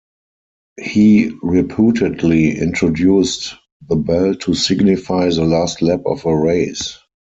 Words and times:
He 0.81 1.29
reputedly 1.43 2.57
introduced 2.57 3.53
the 3.87 3.97
bell 3.97 4.33
to 4.33 4.55
signify 4.55 5.25
the 5.29 5.45
last 5.45 5.83
lap 5.83 6.01
of 6.07 6.25
a 6.25 6.35
race. 6.35 6.97